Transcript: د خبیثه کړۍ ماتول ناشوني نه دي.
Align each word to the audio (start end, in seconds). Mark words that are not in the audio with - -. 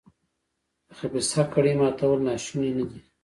د 0.87 0.89
خبیثه 0.97 1.43
کړۍ 1.53 1.73
ماتول 1.81 2.19
ناشوني 2.27 2.71
نه 2.77 2.85
دي. 2.89 2.99